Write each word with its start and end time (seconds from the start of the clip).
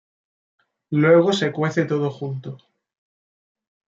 Luego 0.89 1.31
se 1.31 1.51
cuece 1.51 1.85
todo 1.85 2.09
junto. 2.09 2.57